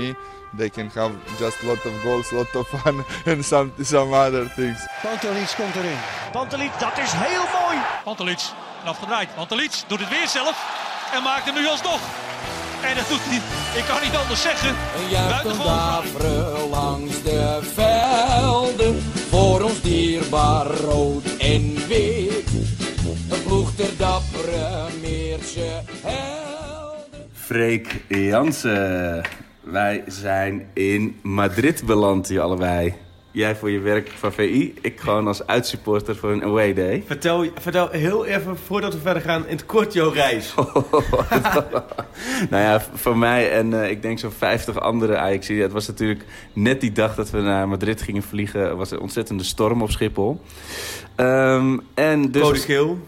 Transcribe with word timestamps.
Me, 0.00 0.14
they 0.56 0.70
can 0.70 0.88
have 0.94 1.12
just 1.38 1.62
lot 1.62 1.84
of 1.84 1.92
goals, 2.02 2.32
lot 2.32 2.54
of 2.54 2.66
fun 2.68 3.04
and 3.30 3.44
some 3.44 3.72
some 3.82 4.12
other 4.12 4.48
things. 4.56 4.78
Pantelic 5.02 5.54
komt 5.56 5.76
erin. 5.76 5.98
Pantelic, 6.32 6.70
dat 6.78 6.98
is 6.98 7.12
heel 7.12 7.44
mooi. 7.60 7.78
Pantelic, 8.04 8.40
afgedraaid. 8.84 9.34
Pantelic 9.34 9.72
doet 9.86 10.00
het 10.00 10.08
weer 10.08 10.28
zelf 10.28 10.56
en 11.14 11.22
maakt 11.22 11.44
hem 11.44 11.54
nu 11.54 11.66
alsnog. 11.66 12.00
En 12.82 12.96
dat 12.96 13.08
doet 13.08 13.20
hij, 13.22 13.40
ik 13.80 13.84
kan 13.84 14.00
niet 14.02 14.16
anders 14.16 14.42
zeggen. 14.42 14.74
Daveren 15.64 16.68
langs 16.68 17.22
de 17.22 17.58
velden, 17.74 19.02
voor 19.28 19.62
ons 19.62 19.80
dierbaar 19.80 20.66
rood 20.66 21.24
en 21.38 21.86
wit. 21.86 22.50
Een 23.30 23.42
ploeg 23.42 23.74
ter 23.74 23.96
dappere 23.96 24.86
Meertse 25.00 25.82
helden. 26.02 27.30
Freek 27.32 28.04
Jansen. 28.08 29.24
Wij 29.70 30.04
zijn 30.06 30.66
in 30.72 31.18
Madrid 31.22 31.82
beland, 31.86 32.28
hier 32.28 32.40
allebei. 32.40 32.94
Jij 33.30 33.56
voor 33.56 33.70
je 33.70 33.78
werk 33.78 34.08
van 34.08 34.32
VI, 34.32 34.74
ik 34.80 35.00
gewoon 35.00 35.26
als 35.26 35.46
uitsupporter 35.46 36.16
voor 36.16 36.32
een 36.32 36.42
away 36.42 36.74
day. 36.74 37.02
Vertel, 37.06 37.46
vertel 37.54 37.88
heel 37.88 38.26
even, 38.26 38.56
voordat 38.56 38.92
we 38.92 39.00
verder 39.00 39.22
gaan, 39.22 39.46
in 39.46 39.56
het 39.56 39.66
kort 39.66 39.92
jouw 39.92 40.10
reis. 40.10 40.54
nou 42.50 42.62
ja, 42.62 42.82
voor 42.94 43.16
mij 43.16 43.52
en 43.52 43.82
eh, 43.82 43.90
ik 43.90 44.02
denk 44.02 44.18
zo'n 44.18 44.30
50 44.30 44.80
andere 44.80 45.16
Ajax. 45.16 45.48
Het 45.48 45.72
was 45.72 45.86
natuurlijk 45.86 46.24
net 46.52 46.80
die 46.80 46.92
dag 46.92 47.14
dat 47.14 47.30
we 47.30 47.40
naar 47.40 47.68
Madrid 47.68 48.02
gingen 48.02 48.22
vliegen. 48.22 48.76
was 48.76 48.90
een 48.90 49.00
ontzettende 49.00 49.44
storm 49.44 49.82
op 49.82 49.90
Schiphol. 49.90 50.40
Ehm, 51.14 51.78
en 51.94 52.30
dus 52.30 52.42
Code 52.42 52.58
geel. 52.58 52.98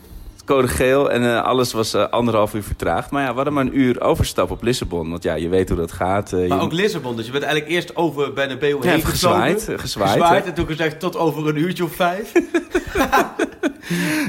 Code 0.44 0.68
geel 0.68 1.10
en 1.10 1.22
eh, 1.22 1.42
alles 1.42 1.72
was 1.72 1.94
eh, 1.94 2.08
anderhalf 2.08 2.54
uur 2.54 2.62
vertraagd. 2.62 3.10
Maar 3.10 3.22
ja, 3.22 3.28
we 3.28 3.34
hadden 3.34 3.52
maar 3.52 3.64
een 3.64 3.78
uur 3.78 4.00
overstap 4.00 4.50
op 4.50 4.62
Lissabon. 4.62 5.10
Want 5.10 5.22
ja, 5.22 5.34
je 5.34 5.48
weet 5.48 5.68
hoe 5.68 5.78
dat 5.78 5.92
gaat. 5.92 6.32
eh, 6.32 6.48
Maar 6.48 6.60
ook 6.60 6.72
Lissabon, 6.72 7.16
dus 7.16 7.26
je 7.26 7.32
bent 7.32 7.44
eigenlijk 7.44 7.74
eerst 7.74 7.96
over 7.96 8.32
bij 8.32 8.46
de 8.48 8.56
BO 8.56 8.66
Ja, 8.66 8.98
gezwaaid, 8.98 9.68
gezwaaid, 9.76 10.10
gezwaaid 10.10 10.44
en 10.46 10.54
toen 10.54 10.66
gezegd 10.66 11.00
tot 11.00 11.16
over 11.16 11.48
een 11.48 11.56
uurtje 11.56 11.84
of 11.84 11.94
vijf. 11.94 12.32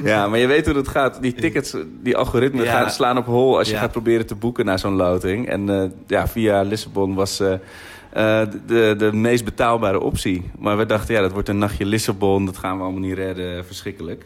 Ja, 0.03 0.28
maar 0.28 0.40
je 0.40 0.47
weet 0.47 0.66
hoe 0.66 0.73
dat 0.73 0.88
gaat. 0.88 1.22
Die 1.22 1.34
tickets, 1.34 1.75
die 2.02 2.18
algoritmen 2.18 2.63
Ja. 2.63 2.79
gaan 2.79 2.90
slaan 2.90 3.18
op 3.18 3.25
hol 3.25 3.57
als 3.57 3.68
je 3.68 3.73
Ja. 3.73 3.79
gaat 3.79 3.91
proberen 3.91 4.25
te 4.25 4.35
boeken 4.35 4.66
naar 4.66 4.79
zo'n 4.79 4.96
loting. 4.96 5.47
En 5.50 5.94
ja, 6.07 6.28
via 6.28 6.62
Lissabon 6.62 7.13
was 7.16 7.38
de, 7.38 8.96
de 8.97 9.09
meest 9.13 9.44
betaalbare 9.46 10.00
optie. 10.00 10.52
Maar 10.59 10.78
we 10.78 10.85
dachten, 10.85 11.13
ja, 11.16 11.22
dat 11.22 11.31
wordt 11.31 11.50
een 11.50 11.57
nachtje 11.57 11.85
Lissabon. 11.85 12.46
Dat 12.46 12.57
gaan 12.57 12.78
we 12.78 12.84
allemaal 12.84 13.02
niet 13.02 13.13
redden. 13.18 13.66
Verschrikkelijk. 13.66 14.25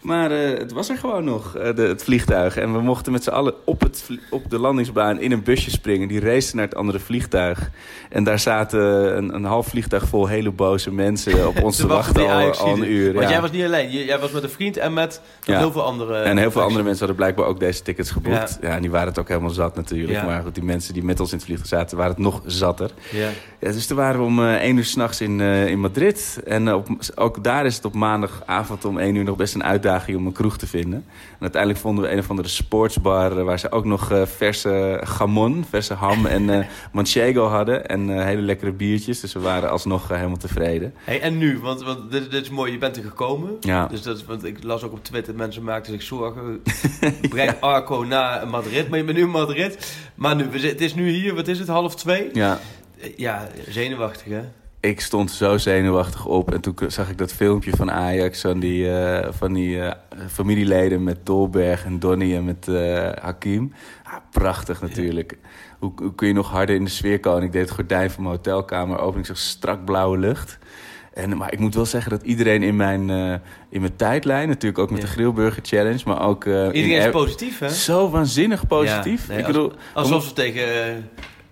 Maar 0.00 0.30
eh, 0.30 0.58
het 0.58 0.72
was 0.72 0.88
er 0.88 0.96
gewoon 0.96 1.24
nog, 1.24 1.56
eh, 1.56 1.74
de, 1.74 1.82
het 1.82 2.04
vliegtuig. 2.04 2.56
En 2.56 2.72
we 2.72 2.80
mochten 2.80 3.12
met 3.12 3.24
z'n 3.24 3.30
allen 3.30 3.54
op, 3.64 3.80
het, 3.80 4.10
op 4.30 4.50
de 4.50 4.58
landingsbaan 4.58 5.20
in 5.20 5.32
een 5.32 5.42
busje 5.42 5.70
springen. 5.70 6.08
Die 6.08 6.20
race 6.20 6.56
naar 6.56 6.64
het 6.64 6.74
andere 6.74 6.98
vliegtuig. 6.98 7.70
En 8.08 8.24
daar 8.24 8.38
zaten 8.38 9.16
een, 9.16 9.34
een 9.34 9.44
half 9.44 9.66
vliegtuig 9.66 10.08
vol 10.08 10.26
hele 10.26 10.50
boze 10.50 10.92
mensen 10.92 11.48
op 11.48 11.62
ons 11.64 11.76
te 11.76 11.86
wachten 11.86 12.30
al, 12.30 12.68
een 12.68 12.92
uur. 12.92 13.12
Want 13.12 13.24
ja. 13.24 13.30
jij 13.30 13.40
was 13.40 13.50
niet 13.50 13.64
alleen, 13.64 13.90
jij 13.90 14.18
was 14.18 14.30
met 14.30 14.42
een 14.42 14.50
vriend 14.50 14.76
en 14.76 14.92
met 14.92 15.20
Ja. 15.44 15.58
heel 15.58 15.72
veel 15.72 15.82
andere... 15.84 16.14
En 16.14 16.36
heel 16.36 16.50
veel 16.50 16.62
andere 16.62 16.82
mensen 16.82 16.98
hadden 16.98 17.16
blijkbaar 17.16 17.46
ook 17.46 17.60
deze 17.60 17.82
tickets 17.82 18.10
geboekt. 18.10 18.58
Ja. 18.60 18.68
Ja, 18.68 18.74
en 18.74 18.80
die 18.80 18.90
waren 18.90 19.08
het 19.08 19.18
ook 19.18 19.28
helemaal 19.28 19.50
zat 19.50 19.76
natuurlijk. 19.76 20.22
Maar 20.24 20.42
goed, 20.42 20.54
die 20.54 20.64
mensen 20.64 20.94
die 20.94 21.04
met 21.04 21.20
ons 21.20 21.30
in 21.30 21.36
het 21.36 21.46
vliegtuig 21.46 21.68
zaten, 21.68 21.96
waren 21.96 22.12
het 22.12 22.22
nog 22.22 22.42
zatter. 22.46 22.90
Ja. 23.10 23.28
Dus 23.58 23.86
toen 23.86 23.96
waren 23.96 24.20
we 24.20 24.26
om 24.26 24.44
eh 24.44 24.54
1 24.54 24.76
uur 24.76 24.84
s'nachts 24.84 25.20
in, 25.20 25.40
in 25.40 25.80
Madrid. 25.80 26.40
En 26.44 26.74
op, 26.74 26.88
ook 27.14 27.44
daar 27.44 27.66
is 27.66 27.76
het 27.76 27.84
op 27.84 27.94
maandagavond 27.94 28.84
om 28.84 28.98
1 28.98 29.14
uur 29.14 29.24
nog 29.24 29.36
best 29.36 29.54
een 29.54 29.64
uitdaging 29.64 29.87
om 30.16 30.26
een 30.26 30.32
kroeg 30.32 30.58
te 30.58 30.66
vinden. 30.66 31.04
En 31.08 31.40
uiteindelijk 31.40 31.80
vonden 31.80 32.04
we 32.04 32.10
een 32.10 32.18
of 32.18 32.30
andere 32.30 32.48
sportsbar... 32.48 33.38
eh, 33.38 33.44
waar 33.44 33.58
ze 33.58 33.70
ook 33.70 33.84
nog 33.84 34.10
eh, 34.10 34.26
verse 34.26 35.00
gamon, 35.04 35.64
verse 35.68 35.94
ham 35.94 36.26
en 36.26 36.50
eh 36.50 36.66
manchego 36.92 37.46
hadden. 37.46 37.88
En 37.88 38.24
hele 38.24 38.42
lekkere 38.42 38.72
biertjes. 38.72 39.20
Dus 39.20 39.32
we 39.32 39.40
waren 39.40 39.70
alsnog 39.70 40.08
helemaal 40.08 40.36
tevreden. 40.36 40.94
Hey, 40.96 41.20
en 41.20 41.38
nu? 41.38 41.58
Want, 41.58 41.82
want 41.82 42.10
dit, 42.10 42.30
dit 42.30 42.42
is 42.42 42.50
mooi, 42.50 42.72
je 42.72 42.78
bent 42.78 42.96
er 42.96 43.02
gekomen. 43.02 43.56
Ja. 43.60 43.86
Dus 43.86 44.02
dat, 44.02 44.24
want 44.24 44.44
ik 44.44 44.62
las 44.62 44.82
ook 44.82 44.92
op 44.92 45.04
Twitter, 45.04 45.34
mensen 45.34 45.62
maakten 45.62 45.92
zich 45.92 46.02
zorgen. 46.02 46.62
Breng 47.28 47.60
Arco 47.60 48.04
naar 48.04 48.48
Madrid, 48.48 48.88
maar 48.88 48.98
je 48.98 49.04
bent 49.04 49.16
nu 49.16 49.22
in 49.24 49.30
Madrid. 49.30 49.96
Maar 50.14 50.36
nu, 50.36 50.44
het 50.60 50.80
is 50.80 50.94
nu 50.94 51.10
hier, 51.10 51.34
wat 51.34 51.48
is 51.48 51.58
het, 51.58 51.68
half 51.68 51.94
twee? 51.96 52.30
Ja, 52.32 52.58
Ja, 53.16 53.48
zenuwachtig 53.68 54.26
hè? 54.28 54.40
Ik 54.80 55.00
stond 55.00 55.30
zo 55.30 55.56
zenuwachtig 55.58 56.26
op. 56.26 56.52
En 56.52 56.60
toen 56.60 56.74
zag 56.86 57.10
ik 57.10 57.18
dat 57.18 57.32
filmpje 57.32 57.70
van 57.76 57.90
Ajax. 57.90 58.40
Van 58.40 58.58
die, 58.60 58.90
eh, 58.98 59.32
van 59.32 59.52
die 59.52 59.80
eh, 59.82 59.92
familieleden 60.30 61.02
met 61.04 61.26
Dolberg 61.26 61.84
en 61.84 61.98
Donny 61.98 62.34
en 62.36 62.44
met 62.44 62.68
eh, 62.68 63.08
Hakim. 63.22 63.72
Ah, 64.04 64.12
prachtig 64.30 64.80
natuurlijk. 64.80 65.38
Hoe, 65.78 65.92
hoe 65.96 66.14
kun 66.14 66.28
je 66.28 66.34
nog 66.34 66.50
harder 66.50 66.74
in 66.76 66.84
de 66.84 66.90
sfeer 66.90 67.20
komen? 67.20 67.42
Ik 67.42 67.52
deed 67.52 67.62
het 67.62 67.70
gordijn 67.70 68.10
van 68.10 68.22
mijn 68.22 68.34
hotelkamer 68.34 68.98
open. 68.98 69.20
Ik 69.20 69.26
zag 69.26 69.36
strak 69.38 69.84
blauwe 69.84 70.18
lucht. 70.18 70.58
En, 71.14 71.36
maar 71.36 71.52
ik 71.52 71.58
moet 71.58 71.74
wel 71.74 71.86
zeggen 71.86 72.10
dat 72.10 72.22
iedereen 72.22 72.62
in 72.62 72.76
mijn, 72.76 73.10
in 73.70 73.80
mijn 73.80 73.96
tijdlijn... 73.96 74.48
natuurlijk 74.48 74.78
ook 74.78 74.90
met 74.90 75.00
Ja. 75.00 75.06
de 75.06 75.12
Grillburger 75.12 75.62
Challenge... 75.64 76.00
maar 76.04 76.22
ook 76.22 76.44
Iedereen 76.44 76.90
is 76.90 77.10
positief 77.10 77.58
hè? 77.58 77.68
Zo 77.70 78.10
waanzinnig 78.10 78.66
positief. 78.66 79.26
Ja, 79.26 79.32
nee, 79.32 79.38
ik 79.38 79.44
als- 79.46 79.54
bedoel, 79.54 79.72
Alsof 79.94 80.24
ze 80.24 80.32
tegen 80.32 80.64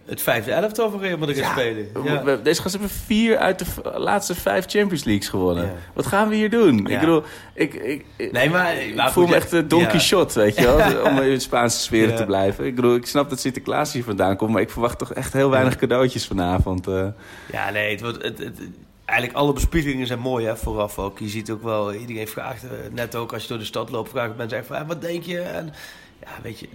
het 0.07 0.23
vijfde 0.23 0.53
elftal 0.53 0.91
van 0.91 1.01
Real 1.01 1.19
Madrid 1.19 1.39
gaan 1.39 1.51
spelen. 1.51 1.87
Ja. 2.05 2.37
Deze 2.37 2.63
gasten 2.63 2.81
hebben 2.81 2.99
vier 2.99 3.37
uit 3.39 3.59
de 3.59 3.99
laatste 3.99 4.35
vijf 4.35 4.65
Champions 4.69 5.05
Leagues 5.05 5.29
gewonnen. 5.29 5.65
Ja. 5.65 5.73
Wat 5.95 6.07
gaan 6.07 6.29
we 6.29 6.35
hier 6.35 6.51
doen? 6.51 6.77
Ja. 6.77 6.89
Ik 6.95 7.01
bedoel, 7.01 7.23
ik, 7.55 7.75
ik, 7.75 8.05
Nee, 8.33 8.51
maar- 8.51 8.77
ik 8.77 8.95
maar 8.95 9.13
voel 9.13 9.25
me 9.25 9.31
ja. 9.31 9.37
echt 9.37 9.53
een 9.53 9.69
Don 9.69 9.81
Ja. 9.81 9.87
Quixote, 9.87 10.39
weet 10.39 10.57
je 10.57 10.63
wel? 10.65 11.05
Om 11.13 11.19
in 11.19 11.41
Spaanse 11.41 11.79
sfeer 11.79 12.09
Ja. 12.09 12.17
te 12.17 12.25
blijven. 12.25 12.65
Ik 12.67 12.75
bedoel, 12.75 12.95
ik 12.95 13.07
snap 13.07 13.31
dat 13.31 13.41
Sinterklaas 13.41 13.93
hier 13.93 14.05
vandaan 14.05 14.37
komt... 14.37 14.51
maar 14.53 14.63
ik 14.63 14.71
verwacht 14.71 14.99
toch 14.99 15.13
echt 15.13 15.33
heel 15.33 15.51
weinig 15.51 15.77
cadeautjes 15.77 16.27
vanavond. 16.27 16.87
eh. 16.87 17.07
Ja, 17.53 17.71
nee, 17.71 17.91
het 17.91 18.01
wordt, 18.01 18.23
het, 18.23 18.39
het- 18.39 18.61
eigenlijk 19.05 19.39
alle 19.39 19.53
bespiegelingen 19.53 20.07
zijn 20.07 20.19
mooi, 20.19 20.47
hè, 20.47 20.57
vooraf 20.57 20.99
ook. 20.99 21.19
Je 21.19 21.29
ziet 21.29 21.51
ook 21.51 21.63
wel, 21.63 21.95
iedereen 21.95 22.29
vraagt, 22.29 22.63
eh, 22.65 22.71
net 22.93 23.15
ook 23.15 23.33
als 23.33 23.43
je 23.43 23.49
door 23.49 23.59
de 23.59 23.65
stad 23.65 23.91
loopt, 23.91 24.11
vragen 24.11 24.35
mensen 24.37 24.59
echt 24.59 24.67
van, 24.67 24.87
wat 24.87 25.01
denk 25.01 25.23
je? 25.23 25.41
En 25.41 25.73
ja, 26.21 26.29
weet 26.43 26.59
je, 26.59 26.69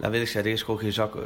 nou 0.00 0.12
weet 0.12 0.20
ik 0.20 0.28
zeggen, 0.28 0.50
er 0.50 0.56
is 0.56 0.62
gewoon 0.62 0.80
geen 0.80 0.92
zak 0.92 1.14
eh, 1.14 1.20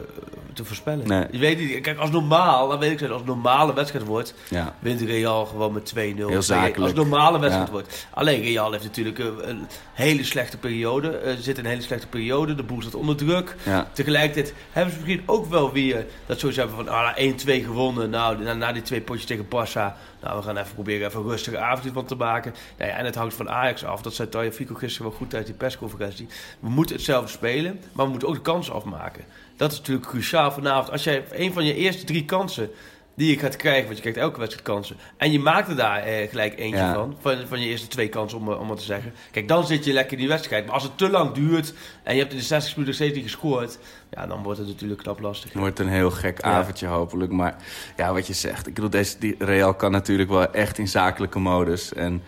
te 0.53 0.65
voorspellen. 0.65 1.09
Nee. 1.09 1.27
Je 1.31 1.39
weet 1.39 1.59
niet, 1.59 1.81
kijk, 1.81 1.99
als 1.99 2.11
normaal, 2.11 2.69
dan 2.69 2.79
weet 2.79 2.91
ik 2.91 2.99
zeggen, 2.99 3.17
als 3.17 3.27
normale 3.27 3.75
wedstrijd 3.75 4.05
wordt, 4.05 4.35
ja. 4.49 4.75
wint 4.79 5.01
Real 5.01 5.47
gewoon 5.47 5.73
met 5.73 5.93
2-0. 5.95 5.97
Heel 5.97 6.43
zakelijk. 6.43 6.79
Als 6.79 6.93
normale 6.93 7.39
wedstrijd 7.39 7.67
Ja. 7.67 7.73
wordt. 7.73 8.07
Alleen 8.11 8.43
Real 8.43 8.73
heeft 8.73 8.85
natuurlijk 8.85 9.19
een, 9.19 9.49
een 9.49 9.67
hele 9.93 10.25
slechte 10.25 10.59
periode, 10.59 11.09
eh, 11.17 11.35
zit 11.39 11.59
in 11.59 11.65
een 11.65 11.71
hele 11.71 11.83
slechte 11.83 12.07
periode, 12.07 12.55
de 12.55 12.63
boel 12.63 12.81
staat 12.81 12.95
onder 12.95 13.17
druk. 13.17 13.57
Ja. 13.63 13.89
Tegelijkertijd 13.93 14.55
hebben 14.71 14.95
ze 14.95 15.01
misschien 15.01 15.23
ook 15.27 15.47
wel 15.47 15.73
weer 15.73 16.07
dat 16.27 16.39
zoiets 16.41 16.59
hebben 16.59 16.77
van 16.77 16.89
ah, 16.89 17.17
1-2 17.17 17.65
gewonnen. 17.65 18.11
Nou, 18.11 18.43
na, 18.43 18.55
na 18.55 18.73
die 18.73 18.83
twee 18.83 19.01
potjes 19.01 19.27
tegen 19.27 19.45
Barça. 19.45 19.97
Nou, 20.25 20.37
we 20.37 20.43
gaan 20.43 20.57
even 20.57 20.75
proberen 20.75 21.07
even 21.07 21.21
een 21.21 21.29
rustige 21.29 21.59
avond 21.59 21.93
van 21.93 22.05
te 22.05 22.15
maken. 22.15 22.55
Nou 22.79 22.91
ja, 22.91 22.97
en 22.97 23.05
het 23.05 23.15
hangt 23.15 23.35
van 23.35 23.51
Ajax 23.51 23.85
af. 23.85 24.03
Dat 24.03 24.15
zei 24.15 24.29
Taya 24.29 24.53
Fico 24.53 24.75
gisteren 24.75 25.09
wel 25.09 25.19
goed 25.19 25.31
tijdens 25.31 25.51
die 25.51 25.61
persconferentie. 25.61 26.29
We 26.61 26.69
moeten 26.69 26.95
hetzelfde 26.97 27.31
spelen, 27.31 27.81
maar 27.93 28.05
we 28.05 28.11
moeten 28.11 28.29
ook 28.29 28.35
de 28.35 28.41
kansen 28.41 28.75
afmaken. 28.75 29.25
Dat 29.57 29.73
is 29.73 29.79
natuurlijk 29.79 30.07
cruciaal 30.07 30.53
vanavond. 30.53 30.91
Als 30.91 31.05
jij 31.05 31.25
een 31.31 31.53
van 31.53 31.65
je 31.65 31.75
eerste 31.75 32.05
drie 32.05 32.25
kansen 32.25 32.71
die 33.17 33.31
je 33.31 33.39
gaat 33.39 33.57
krijgen, 33.57 33.85
want 33.85 33.95
je 33.97 34.01
krijgt 34.03 34.19
elke 34.19 34.39
wedstrijd 34.39 34.67
kansen. 34.67 34.97
En 35.17 35.33
je 35.33 35.39
maakt 35.39 35.69
er 35.69 35.77
daar 35.77 36.03
eh, 36.03 36.29
gelijk 36.29 36.59
eentje 36.59 36.77
Ja. 36.79 36.95
van, 36.95 37.17
van, 37.21 37.37
van 37.49 37.61
je 37.61 37.67
eerste 37.67 37.87
twee 37.87 38.09
kansen, 38.09 38.39
om, 38.39 38.51
eh, 38.53 38.61
om 38.61 38.71
het 38.71 38.79
te 38.79 38.85
zeggen. 38.85 39.13
Kijk, 39.31 39.49
dan 39.49 39.67
zit 39.67 39.85
je 39.85 39.93
lekker 39.93 40.13
in 40.13 40.19
die 40.19 40.29
wedstrijd. 40.29 40.65
Maar 40.65 40.75
als 40.75 40.83
het 40.83 40.99
te 40.99 41.11
lang 41.11 41.33
duurt 41.33 41.75
en 42.03 42.15
je 42.15 42.21
hebt 42.21 42.33
in 42.33 42.39
de 42.39 42.45
60 42.45 42.77
minuten 42.77 42.85
nog 42.87 42.95
steeds 42.95 43.15
niet 43.23 43.33
gescoord, 43.33 43.79
ja, 44.11 44.27
dan 44.27 44.43
wordt 44.43 44.59
het 44.59 44.69
natuurlijk 44.69 45.03
knap 45.03 45.21
lastig. 45.21 45.51
Het 45.53 45.59
wordt 45.59 45.79
een 45.79 45.89
heel 45.89 46.11
gek 46.11 46.41
Ja. 46.45 46.51
avondje 46.51 46.87
hopelijk. 46.87 47.33
Maar 47.33 47.57
ja, 47.97 48.13
wat 48.13 48.27
je 48.27 48.33
zegt. 48.33 48.67
Ik 48.67 48.75
bedoel, 48.75 48.91
deze, 48.91 49.19
die 49.19 49.35
Real 49.39 49.75
kan 49.75 49.91
natuurlijk 49.91 50.31
wel 50.31 50.51
echt 50.53 50.79
in 50.79 50.89
zakelijke 50.89 51.39
modus. 51.39 51.93
En 51.95 52.23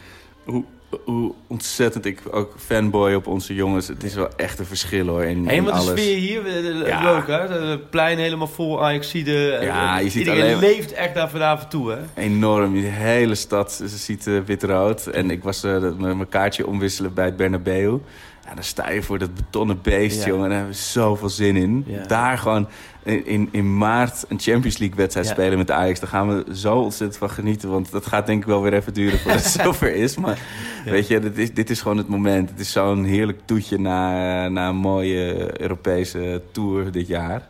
hoe, 0.44 0.64
hoe 1.04 1.32
ontzettend 1.46 2.04
ik 2.04 2.22
ook 2.30 2.54
fanboy 2.58 3.14
op 3.14 3.26
onze 3.26 3.54
jongens. 3.54 3.88
Het 3.88 4.04
is 4.04 4.14
wel 4.14 4.28
echt 4.36 4.58
een 4.58 4.66
verschil 4.66 5.06
hoor. 5.06 5.22
In, 5.24 5.36
in 5.36 5.48
Helemaal 5.48 5.72
de 5.72 5.78
alles. 5.78 6.00
sfeer 6.00 6.16
hier, 6.16 6.42
de, 6.44 6.50
de, 6.62 6.84
Ja. 6.86 7.02
leuk 7.12 7.26
hè? 7.26 7.38
Het 7.70 7.90
plein 7.90 8.18
helemaal 8.18 8.46
vol 8.48 8.84
Ajaxide. 8.84 9.58
Ja, 9.62 9.98
je 9.98 10.04
ziet 10.10 10.18
Iedereen 10.18 10.42
alleen- 10.42 10.58
leeft 10.58 10.92
echt 10.92 11.14
daar 11.14 11.30
vanavond 11.30 11.70
toe, 11.70 11.90
hè? 11.90 11.98
Enorm. 12.22 12.72
Die 12.72 12.84
hele 12.84 13.34
stad 13.34 13.72
ze 13.72 13.88
ziet 13.88 14.26
eh, 14.26 14.34
wit-rood. 14.46 15.06
En 15.06 15.30
ik 15.30 15.42
was 15.42 15.64
eh, 15.64 15.70
mijn 15.80 15.96
mijn 16.16 16.28
kaartje 16.28 16.66
omwisselen 16.66 17.14
bij 17.14 17.24
het 17.24 17.36
Bernabeu. 17.36 17.98
Ja, 18.46 18.54
dan 18.54 18.64
sta 18.64 18.90
je 18.90 19.02
voor 19.02 19.18
dat 19.18 19.34
betonnen 19.34 19.78
beest, 19.82 20.20
Ja. 20.20 20.26
jongen. 20.26 20.42
En 20.44 20.48
daar 20.50 20.58
hebben 20.58 20.76
we 20.76 20.82
zoveel 20.82 21.28
zin 21.28 21.56
in. 21.56 21.84
Ja. 21.86 22.06
Daar 22.06 22.38
gewoon 22.38 22.68
in, 23.02 23.26
in, 23.26 23.48
in 23.52 23.76
maart 23.78 24.24
een 24.28 24.40
Champions 24.40 24.78
League 24.78 24.96
wedstrijd 24.96 25.26
Ja. 25.26 25.32
spelen 25.32 25.58
met 25.58 25.70
Ajax. 25.70 26.00
Daar 26.00 26.08
gaan 26.08 26.28
we 26.28 26.56
zo 26.56 26.74
ontzettend 26.78 27.18
van 27.18 27.30
genieten. 27.30 27.70
Want 27.70 27.90
dat 27.90 28.06
gaat 28.06 28.26
denk 28.26 28.40
ik 28.40 28.46
wel 28.48 28.62
weer 28.62 28.74
even 28.74 28.94
duren 28.94 29.18
voordat 29.18 29.42
het 29.42 29.52
zover 29.62 29.94
is. 29.94 30.16
Maar 30.16 30.38
weet 30.84 31.08
je, 31.08 31.20
dit 31.20 31.38
is, 31.38 31.54
dit 31.54 31.70
is 31.70 31.80
gewoon 31.80 31.96
het 31.96 32.08
moment. 32.08 32.50
Het 32.50 32.60
is 32.60 32.72
zo'n 32.72 33.04
heerlijk 33.04 33.40
toetje 33.44 33.78
na, 33.78 34.48
na 34.48 34.68
een 34.68 34.76
mooie 34.76 35.60
Europese 35.60 36.42
tour 36.52 36.90
dit 36.92 37.06
jaar. 37.06 37.48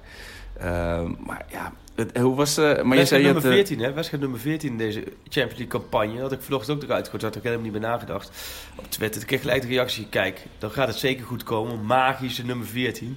Ehm, 0.61 1.11
maar 1.27 1.45
ja, 1.51 1.73
het- 1.97 2.17
hoe 2.17 2.35
was... 2.35 2.57
eh 2.57 2.83
maar 2.83 2.97
je 2.99 3.05
zei 3.05 3.21
je 3.21 3.25
nummer 3.27 3.43
had, 3.43 3.53
eh, 3.53 3.59
14, 3.59 3.79
hè? 3.81 3.93
Wedstrijd 3.93 4.23
nummer 4.23 4.41
14 4.41 4.71
in 4.71 4.79
deze 4.79 5.01
Champions 5.23 5.59
League 5.59 5.67
campagne. 5.81 6.21
Had 6.21 6.33
ik 6.33 6.41
vanochtend 6.43 6.77
ook 6.77 6.89
eruit 6.89 7.05
gegooid, 7.05 7.23
had 7.23 7.37
ik 7.37 7.43
helemaal 7.43 7.63
niet 7.65 7.73
meer 7.73 7.81
nagedacht. 7.81 8.31
Op 8.77 8.91
Twitter, 8.91 9.21
ik 9.21 9.27
kreeg 9.27 9.41
gelijk 9.41 9.63
de 9.63 9.69
reactie, 9.69 10.07
kijk, 10.11 10.41
dan 10.59 10.71
gaat 10.71 10.89
het 10.89 10.97
zeker 10.97 11.25
goed 11.27 11.43
komen. 11.43 11.85
Magische 11.85 12.45
nummer 12.45 12.67
14. 12.67 13.17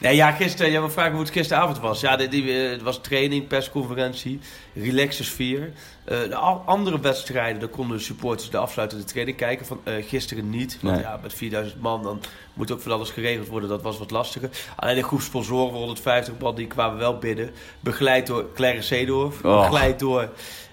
Nee, 0.00 0.16
ja, 0.16 0.30
gisteren, 0.32 0.70
jij 0.72 0.80
wil 0.80 0.90
vragen 0.90 1.12
hoe 1.12 1.20
het 1.20 1.30
gisteravond 1.32 1.78
was. 1.80 2.00
Ja, 2.00 2.16
die, 2.16 2.28
die, 2.28 2.64
eh, 2.64 2.70
het 2.70 2.82
was 2.82 3.00
training, 3.00 3.46
persconferentie, 3.46 4.40
relaxe 4.74 5.24
sfeer. 5.24 5.72
De 6.04 6.34
andere 6.66 7.00
wedstrijden, 7.00 7.60
daar 7.60 7.68
konden 7.68 7.96
de 7.96 8.02
supporters 8.02 8.50
de 8.50 8.56
afsluitende 8.56 9.04
training 9.04 9.36
kijken. 9.36 9.66
Van, 9.66 9.80
gisteren 9.86 10.50
niet, 10.50 10.78
want 10.80 10.94
Nee. 10.94 11.04
ja, 11.04 11.18
met 11.22 11.34
4000 11.34 11.80
man, 11.82 12.02
dan 12.02 12.20
moet 12.54 12.70
ook 12.72 12.80
van 12.80 12.92
alles 12.92 13.10
geregeld 13.10 13.48
worden. 13.48 13.68
Dat 13.68 13.82
was 13.82 13.98
wat 13.98 14.10
lastiger. 14.10 14.50
Alleen 14.76 14.94
de 14.96 15.02
groep 15.02 15.20
sponsoren 15.20 15.70
voor 15.70 15.78
150 15.78 16.34
man, 16.38 16.54
die 16.54 16.66
kwamen 16.66 16.98
wel 16.98 17.18
binnen. 17.18 17.50
Begeleid 17.80 18.11
door 18.20 18.44
Claire 18.54 18.82
Seedorf, 18.82 19.44
Oh. 19.44 19.60
begeleid 19.60 19.98
door 19.98 20.28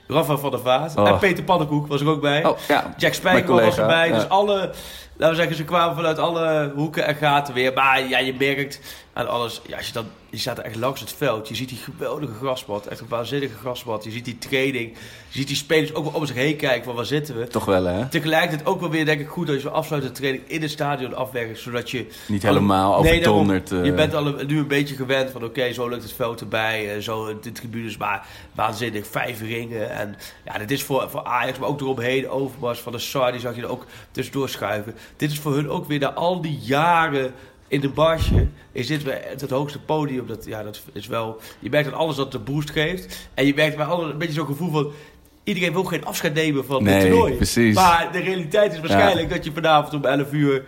Rafa 0.07 0.37
van 0.37 0.51
der 0.51 0.59
Vaart. 0.59 0.95
Oh. 0.97 1.07
En 1.07 1.17
Peter 1.17 1.43
Pannenkoek 1.43 1.87
was 1.87 2.01
er 2.01 2.07
ook 2.07 2.21
bij. 2.21 2.45
Oh, 2.45 2.57
ja. 2.67 2.75
Jack 2.83 2.99
Mijn 3.01 3.13
Spijkerman 3.13 3.63
was 3.63 3.77
erbij. 3.77 4.07
ja. 4.07 4.13
Dus 4.15 4.29
alle, 4.29 4.71
laten 5.19 5.35
we 5.35 5.41
zeggen, 5.41 5.55
ze 5.55 5.63
kwamen 5.63 5.95
vanuit 5.95 6.19
alle 6.19 6.71
hoeken 6.75 7.05
en 7.05 7.15
gaten 7.15 7.53
weer. 7.53 7.73
Maar 7.73 8.07
ja, 8.07 8.17
je 8.19 8.33
merkt 8.39 8.79
aan 9.13 9.27
alles. 9.27 9.61
Ja, 9.67 9.77
als 9.77 9.87
je, 9.87 9.93
dan, 9.93 10.05
je 10.29 10.37
staat 10.37 10.57
er 10.57 10.63
echt 10.63 10.75
langs 10.75 10.99
het 10.99 11.13
veld. 11.13 11.47
Je 11.47 11.55
ziet 11.55 11.69
die 11.69 11.77
geweldige 11.77 12.33
grasmat. 12.33 12.87
Echt 12.87 12.99
een 12.99 13.07
waanzinnige 13.09 13.57
grasmat. 13.57 14.03
Je 14.03 14.11
ziet 14.11 14.25
die 14.25 14.37
training. 14.37 14.91
Je 15.29 15.37
ziet 15.39 15.47
die 15.47 15.55
spelers 15.55 15.93
ook 15.93 16.03
wel 16.03 16.13
om 16.13 16.25
zich 16.25 16.35
heen 16.35 16.55
kijken 16.55 16.83
van 16.83 16.95
waar 16.95 17.05
zitten 17.05 17.37
we. 17.39 17.47
Toch 17.47 17.65
wel, 17.65 17.85
hè? 17.85 18.07
Tegelijkertijd 18.07 18.65
ook 18.67 18.79
wel 18.79 18.89
weer 18.89 19.05
denk 19.05 19.19
ik 19.19 19.27
goed 19.27 19.47
dat 19.47 19.55
je 19.55 19.61
zo'n 19.61 19.71
afsluitende 19.73 20.17
training 20.17 20.43
in 20.47 20.61
het 20.61 20.71
stadion 20.71 21.15
afwerkt. 21.15 21.59
Zodat 21.59 21.91
je... 21.91 22.05
Niet 22.27 22.43
helemaal 22.43 23.01
Nee, 23.01 23.11
overdonderd. 23.11 23.71
eh. 23.71 23.85
Je 23.85 23.93
bent 23.93 24.13
al 24.13 24.25
een- 24.27 24.47
nu 24.47 24.57
een 24.57 24.67
beetje 24.67 24.95
gewend 24.95 25.31
van 25.31 25.43
oké, 25.43 25.73
zo 25.73 25.87
lukt 25.87 26.03
het 26.03 26.13
veld 26.13 26.39
erbij. 26.41 26.95
eh, 26.95 27.01
zo 27.01 27.39
de 27.39 27.51
tribunes, 27.51 27.97
maar 27.97 28.25
waanzinnig. 28.55 29.07
Vijf 29.07 29.41
ringen. 29.41 29.89
En 29.91 30.15
ja, 30.45 30.57
dit 30.57 30.71
is 30.71 30.83
voor, 30.83 31.09
voor 31.09 31.23
Ajax, 31.23 31.59
maar 31.59 31.69
ook 31.69 31.81
eromheen. 31.81 32.29
Overmars 32.29 32.79
van 32.79 32.91
de 32.91 32.99
Sar, 32.99 33.31
die 33.31 33.41
zag 33.41 33.55
je 33.55 33.61
er 33.61 33.69
ook 33.71 33.85
tussendoor 34.11 34.49
schuiven. 34.49 34.95
Dit 35.15 35.31
is 35.31 35.39
voor 35.39 35.53
hun 35.53 35.69
ook 35.69 35.85
weer 35.87 35.99
na 35.99 36.13
al 36.13 36.41
die 36.41 36.57
jaren 36.61 37.33
in 37.67 37.81
de 37.81 37.89
barsje. 37.89 38.47
Is 38.71 38.87
dit 38.87 39.03
weer 39.03 39.21
het, 39.23 39.49
hoogste 39.49 39.79
podium. 39.79 40.27
Dat, 40.27 40.45
ja, 40.45 40.63
dat 40.63 40.81
is 40.93 41.07
wel... 41.07 41.39
Je 41.59 41.69
merkt 41.69 41.87
aan 41.87 41.97
alles 41.99 42.15
dat 42.15 42.25
het 42.25 42.33
een 42.35 42.53
boost 42.53 42.69
geeft. 42.69 43.29
En 43.33 43.45
je 43.45 43.53
merkt 43.55 43.77
bij 43.77 43.85
een 43.85 44.17
beetje 44.17 44.33
zo'n 44.33 44.45
gevoel 44.45 44.71
van... 44.71 44.91
Iedereen 45.43 45.73
wil 45.73 45.83
geen 45.83 46.05
afscheid 46.05 46.33
nemen 46.33 46.65
van 46.65 46.83
Nee, 46.83 46.99
dit 46.99 47.09
toernooi. 47.09 47.33
precies. 47.33 47.75
Maar 47.75 48.09
de 48.11 48.19
realiteit 48.19 48.73
is 48.73 48.79
waarschijnlijk 48.79 49.29
dat 49.29 49.45
je 49.45 49.51
vanavond 49.51 49.93
om 49.93 50.05
11 50.05 50.31
uur... 50.31 50.65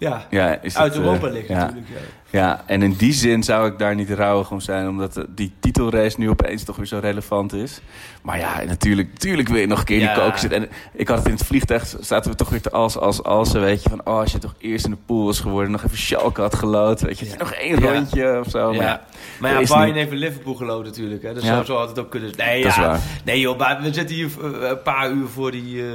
Ja, 0.00 0.26
ja, 0.30 0.58
is 0.62 0.76
uit 0.76 0.94
het, 0.94 1.02
Europa 1.02 1.26
eh, 1.26 1.32
ligt 1.32 1.48
ja. 1.48 1.54
natuurlijk. 1.58 1.88
Ja. 1.88 1.98
Ja, 2.32 2.62
en 2.66 2.82
in 2.82 2.92
die 2.92 3.12
zin 3.12 3.42
zou 3.42 3.66
ik 3.70 3.78
daar 3.78 3.94
niet 3.94 4.10
rouwig 4.10 4.50
om 4.50 4.60
zijn, 4.60 4.88
omdat 4.88 5.16
eh, 5.16 5.24
die 5.28 5.52
titelrace 5.60 6.20
nu 6.20 6.28
opeens 6.30 6.64
toch 6.64 6.76
weer 6.76 6.86
zo 6.86 6.98
relevant 7.02 7.52
is. 7.52 7.80
Maar 8.22 8.38
ja, 8.38 8.62
natuurlijk, 8.66 9.08
natuurlijk 9.12 9.48
wil 9.48 9.60
je 9.60 9.66
nog 9.66 9.78
een 9.78 9.84
keer 9.84 9.98
Ja. 9.98 10.14
die 10.14 10.22
koken 10.22 10.38
zitten. 10.38 10.62
En 10.62 10.68
ik 10.92 11.08
had 11.08 11.18
het 11.18 11.26
in 11.26 11.32
het 11.32 11.44
vliegtuig, 11.46 11.94
zaten 12.00 12.30
we 12.30 12.36
toch 12.36 12.48
weer 12.48 12.60
te 12.60 12.70
als, 12.70 12.96
als, 12.98 13.22
als, 13.22 13.52
weet 13.52 13.82
je, 13.82 13.88
van 13.88 14.00
oh, 14.04 14.18
als 14.18 14.32
je 14.32 14.38
toch 14.38 14.54
eerst 14.58 14.84
in 14.84 14.90
de 14.90 14.96
pool 15.06 15.24
was 15.24 15.40
geworden, 15.40 15.70
nog 15.70 15.84
even 15.84 15.98
Schalke 15.98 16.40
had 16.40 16.54
gelood, 16.54 17.00
weet 17.00 17.18
je, 17.18 17.34
nog 17.38 17.52
één 17.52 17.80
rondje 17.80 18.38
of 18.44 18.50
zo. 18.50 18.66
Maar 18.72 18.82
Ja. 18.82 19.02
Maar 19.40 19.52
ja, 19.52 19.58
dat 19.58 19.68
Bayern 19.68 19.96
heeft 19.96 20.10
in 20.12 20.18
Liverpool 20.18 20.54
geloot 20.54 20.84
natuurlijk. 20.84 21.22
Hè? 21.22 21.34
Dus 21.34 21.44
Ja. 21.44 21.64
zo, 21.64 21.86
het 21.88 21.98
ook 21.98 22.10
kunnen 22.10 22.32
Nee, 22.36 22.62
Dat 22.62 22.70
is 22.70 22.78
waar. 22.78 23.00
nee 23.24 23.40
joh, 23.40 23.58
maar 23.58 23.78
we 23.82 23.92
zitten 23.92 24.16
hier 24.16 24.30
eh, 24.42 24.68
een 24.68 24.82
paar 24.82 25.10
uur 25.10 25.26
voor 25.28 25.50
die, 25.50 25.82
eh, 25.82 25.92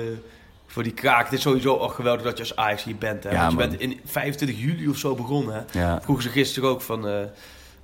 voor 0.76 0.84
die 0.84 0.94
kraak. 0.94 1.24
Het 1.24 1.34
is 1.34 1.42
sowieso 1.42 1.78
al 1.78 1.90
geweldig 1.90 2.24
dat 2.24 2.38
je 2.38 2.44
als 2.44 2.56
Ajax 2.56 2.84
hier 2.84 2.96
bent. 2.96 3.24
Hè? 3.24 3.30
Ja, 3.32 3.38
Want 3.40 3.52
je 3.52 3.58
man. 3.58 3.70
bent 3.70 3.82
in 3.82 4.00
25 4.06 4.60
juli 4.60 4.88
of 4.90 4.98
zo 4.98 5.16
begonnen. 5.16 5.54
Hè? 5.72 5.80
Ja. 5.80 6.02
Vroegen 6.02 6.24
ze 6.24 6.30
gisteren 6.30 6.70
ook 6.70 6.82
van... 6.82 7.08
eh, 7.08 7.20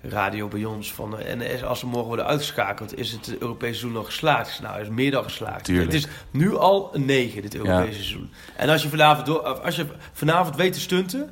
Radio 0.03 0.47
bij 0.47 0.65
ons 0.65 0.93
van 0.93 1.19
eh, 1.19 1.31
en 1.31 1.41
is- 1.41 1.63
als 1.63 1.79
ze 1.79 1.85
morgen 1.85 2.07
worden 2.07 2.25
uitgeschakeld, 2.25 2.97
is 2.97 3.11
het 3.11 3.38
Europese 3.39 3.73
seizoen 3.73 3.91
nog 3.91 4.05
geslaagd? 4.05 4.61
Nou, 4.61 4.73
het 4.77 4.83
is 4.88 4.93
meer 4.93 5.11
dan 5.11 5.23
geslaagd. 5.23 5.63
Tuurlijk. 5.63 5.91
Het 5.91 6.03
is 6.03 6.07
nu 6.31 6.55
al 6.55 6.89
een 6.93 7.05
9, 7.05 7.41
dit 7.41 7.55
Europese 7.55 7.93
seizoen. 7.93 8.29
En 8.55 8.69
als 8.69 8.83
je 8.83 8.89
vanavond, 8.89 9.25
door, 9.25 9.39
als 9.41 9.75
je 9.75 9.85
vanavond 10.13 10.55
weet 10.55 10.73
te 10.73 10.79
stunten, 10.79 11.29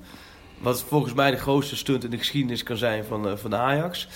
wat 0.58 0.84
volgens 0.88 1.14
mij 1.14 1.32
de 1.32 1.38
grootste 1.38 1.76
stunt 1.76 2.04
in 2.04 2.10
de 2.10 2.18
geschiedenis 2.18 2.64
kan 2.64 2.78
zijn 2.78 3.06
van, 3.06 3.28
eh, 3.28 3.36
van 3.36 3.56
Ajax. 3.56 4.08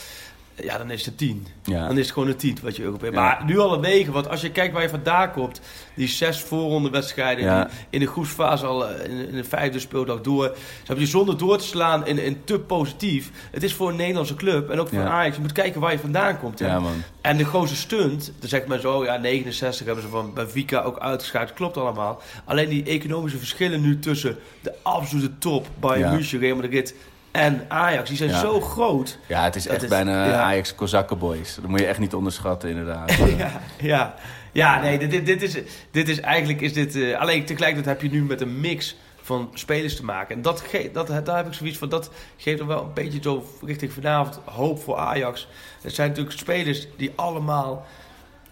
Ja, 0.55 0.77
dan 0.77 0.91
is 0.91 1.05
het 1.05 1.17
10. 1.17 1.47
Ja. 1.63 1.88
Dan 1.88 1.97
is 1.97 2.03
het 2.05 2.13
gewoon 2.13 2.29
een 2.29 2.35
10 2.35 2.57
wat 2.63 2.75
je 2.75 2.83
Europees. 2.83 3.09
Ja. 3.13 3.15
Maar 3.21 3.41
nu 3.45 3.59
al 3.59 3.73
een 3.73 3.79
9, 3.81 4.13
want 4.13 4.29
als 4.29 4.41
je 4.41 4.51
kijkt 4.51 4.73
waar 4.73 4.81
je 4.81 4.89
vandaan 4.89 5.31
komt, 5.31 5.61
die 5.95 6.07
zes 6.07 6.41
voorronde 6.41 6.89
wedstrijden 6.89 7.44
Ja. 7.44 7.63
die 7.63 7.73
in 7.89 8.00
de 8.00 8.07
groepsfase 8.07 8.65
al 8.65 8.88
eh, 8.89 9.09
in, 9.11 9.27
in 9.27 9.35
de 9.35 9.44
vijfde 9.44 9.79
speeldag 9.79 10.21
door. 10.21 10.45
Ze 10.55 10.61
hebben 10.85 11.05
je 11.05 11.09
zonder 11.11 11.38
door 11.38 11.57
te 11.57 11.63
slaan 11.65 12.07
in, 12.07 12.17
in 12.19 12.41
te 12.44 12.59
positief. 12.59 13.31
Het 13.51 13.63
is 13.63 13.73
voor 13.73 13.89
een 13.89 13.95
Nederlandse 13.95 14.35
club 14.35 14.69
en 14.69 14.79
ook 14.79 14.88
voor 14.89 14.97
Ja. 15.00 15.07
Ajax. 15.09 15.35
Je 15.35 15.41
moet 15.41 15.51
kijken 15.51 15.81
waar 15.81 15.91
je 15.91 16.00
vandaan 16.00 16.39
komt. 16.39 16.59
hè. 16.59 16.67
Ja, 16.67 16.79
man. 16.79 17.01
En 17.21 17.38
de 17.38 17.45
grootste 17.45 17.77
stunt, 17.77 18.31
dan 18.39 18.50
zegt 18.50 18.67
men 18.67 18.81
zo, 18.81 19.03
ja, 19.05 19.17
69 19.17 19.85
hebben 19.85 20.03
ze 20.03 20.09
van 20.09 20.33
Benfica 20.33 20.81
ook 20.81 21.00
uitgeschakeld. 21.00 21.53
Klopt 21.57 21.77
allemaal. 21.77 22.21
Alleen 22.45 22.69
die 22.69 22.83
economische 22.83 23.38
verschillen 23.38 23.81
nu 23.81 24.00
tussen 24.00 24.38
de 24.61 24.73
absolute 24.81 25.38
top, 25.38 25.67
Bayern. 25.79 26.13
München, 26.13 26.39
Real 26.39 26.55
Madrid 26.55 26.95
en 27.33 27.65
Ajax, 27.68 28.07
die 28.09 28.18
zijn 28.18 28.30
Ja. 28.30 28.39
zo 28.39 28.62
groot. 28.62 29.18
Ja, 29.27 29.44
het 29.44 29.56
is 29.56 29.68
echt 29.68 29.83
is- 29.83 29.89
bijna 29.89 30.25
ja. 30.25 30.41
Ajax 30.41 30.75
Kozakkenboys. 30.75 31.55
Dat 31.55 31.67
moet 31.69 31.79
je 31.79 31.86
echt 31.86 32.00
niet 32.00 32.13
onderschatten, 32.13 32.69
inderdaad. 32.69 33.13
ja, 33.38 33.51
ja. 33.79 34.15
ja, 34.51 34.79
nee, 34.81 34.98
dit, 35.07 35.25
dit, 35.25 35.41
is, 35.41 35.57
dit 35.91 36.10
is 36.10 36.19
eigenlijk, 36.19 36.62
is 36.62 36.74
dit, 36.74 36.96
eh, 36.96 37.19
alleen 37.19 37.46
tegelijkertijd 37.46 38.01
heb 38.01 38.12
je 38.12 38.17
nu 38.17 38.24
met 38.25 38.41
een 38.41 38.60
mix 38.60 38.96
van 39.22 39.50
spelers 39.53 39.96
te 39.96 40.05
maken. 40.05 40.36
En 40.36 40.41
dat, 40.41 40.62
ge, 40.62 40.89
dat, 40.93 41.07
daar 41.25 41.38
heb 41.38 41.48
ik 41.48 41.53
zoiets 41.53 41.77
van, 41.77 41.89
dat 41.89 42.10
geeft 42.38 42.60
er 42.60 42.67
wel 42.67 42.84
een 42.84 42.93
beetje 42.93 43.19
zo 43.22 43.46
richting 43.65 43.93
vanavond 43.93 44.39
hoop 44.46 44.79
voor 44.84 44.98
Ajax. 44.98 45.48
Het 45.81 45.93
zijn 45.96 46.10
natuurlijk 46.10 46.38
spelers 46.38 46.88
die 46.98 47.12
allemaal 47.15 47.86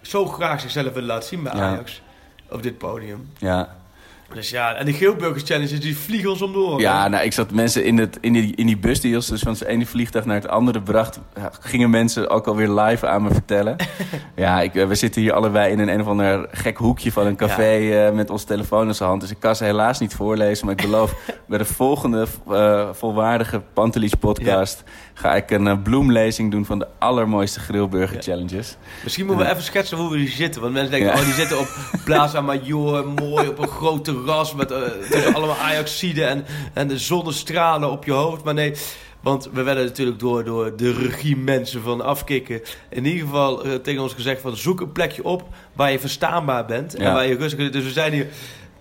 zo 0.00 0.26
graag 0.26 0.60
zichzelf 0.60 0.92
willen 0.92 1.08
laten 1.08 1.28
zien 1.28 1.42
bij 1.42 1.52
Ja. 1.54 1.60
Ajax. 1.62 2.02
Op 2.50 2.62
dit 2.62 2.78
podium. 2.78 3.28
ja. 3.38 3.80
Dus 4.34 4.50
ja, 4.50 4.74
en 4.74 4.86
de 4.86 4.92
Geelburgers 4.92 5.42
Challenges, 5.42 5.80
die 5.80 5.96
vliegen 5.96 6.30
ons 6.30 6.42
om 6.42 6.52
de 6.52 6.58
oren. 6.58 6.80
Ja, 6.80 7.08
nou, 7.08 7.24
ik 7.24 7.32
zat 7.32 7.50
mensen 7.50 7.84
in, 7.84 7.98
het, 7.98 8.18
in, 8.20 8.32
die, 8.32 8.56
in 8.56 8.66
die 8.66 8.78
bus 8.78 9.00
die 9.00 9.14
ons 9.14 9.26
dus 9.26 9.42
van 9.42 9.52
het 9.52 9.64
ene 9.64 9.86
vliegtuig 9.86 10.24
naar 10.24 10.34
het 10.36 10.48
andere 10.48 10.82
bracht. 10.82 11.20
gingen 11.60 11.90
mensen 11.90 12.30
ook 12.30 12.46
alweer 12.46 12.68
live 12.68 13.06
aan 13.06 13.22
me 13.22 13.30
vertellen. 13.30 13.76
ja, 14.36 14.60
ik, 14.60 14.74
eh, 14.74 14.86
we 14.86 14.94
zitten 14.94 15.22
hier 15.22 15.32
allebei 15.32 15.72
in 15.72 15.78
een, 15.78 15.88
een 15.88 16.00
of 16.00 16.06
ander 16.06 16.48
gek 16.50 16.76
hoekje 16.76 17.12
van 17.12 17.26
een 17.26 17.36
café 17.36 18.06
eh, 18.06 18.12
met 18.12 18.30
onze 18.30 18.46
telefoon 18.46 18.88
in 18.88 18.94
zijn 18.94 19.08
hand. 19.08 19.20
Dus 19.20 19.30
ik 19.30 19.40
kan 19.40 19.56
ze 19.56 19.64
helaas 19.64 19.98
niet 19.98 20.14
voorlezen. 20.14 20.66
Maar 20.66 20.74
ik 20.74 20.82
beloof 20.82 21.14
bij 21.48 21.58
de 21.58 21.64
volgende 21.64 22.26
eh, 22.50 22.88
volwaardige 22.92 23.60
Pantelis 23.72 24.14
podcast 24.14 24.82
ga 25.14 25.34
ik 25.34 25.50
een 25.50 25.66
eh, 25.66 25.82
bloemlezing 25.82 26.50
doen 26.50 26.64
van 26.64 26.78
de 26.78 26.86
allermooiste 26.98 27.60
grillburger 27.60 28.22
challenges. 28.22 28.76
Misschien 29.02 29.26
moeten 29.26 29.44
we 29.44 29.50
even 29.50 29.64
schetsen 29.64 29.96
hoe 29.96 30.10
we 30.10 30.18
hier 30.18 30.28
zitten. 30.28 30.60
Want 30.60 30.72
mensen 30.72 30.90
denken, 30.92 31.12
oh, 31.12 31.24
die 31.24 31.34
zitten 31.34 31.58
op 31.58 31.68
Plaza 32.04 32.40
Major, 32.40 33.08
mooi 33.08 33.48
op 33.48 33.58
een 33.58 33.68
groot 33.68 34.04
terras 34.04 34.54
met 34.54 34.70
eh, 34.70 34.78
tussen 35.10 35.34
allemaal 35.34 35.56
Ajaxiden 35.56 36.28
en, 36.28 36.44
en 36.72 36.88
de 36.88 36.98
zonnestralen 36.98 37.90
op 37.90 38.04
je 38.04 38.12
hoofd. 38.12 38.44
Maar 38.44 38.54
nee, 38.54 38.74
want 39.20 39.48
we 39.52 39.62
werden 39.62 39.84
natuurlijk 39.84 40.18
door, 40.18 40.44
door 40.44 40.76
de 40.76 40.92
regiemensen 40.92 41.82
van 41.82 42.00
afkikken 42.00 42.60
in 42.90 43.04
ieder 43.04 43.20
geval 43.26 43.64
eh, 43.64 43.74
tegen 43.74 44.02
ons 44.02 44.12
gezegd 44.14 44.40
van 44.40 44.56
zoek 44.56 44.80
een 44.80 44.92
plekje 44.92 45.24
op 45.24 45.44
waar 45.72 45.92
je 45.92 45.98
verstaanbaar 45.98 46.66
bent 46.66 46.94
en 46.94 47.02
Ja. 47.04 47.12
waar 47.12 47.26
je 47.26 47.36
rustig 47.36 47.58
kunt. 47.58 47.72
Dus 47.72 47.84
we 47.84 47.90
zijn 47.90 48.12
hier... 48.12 48.26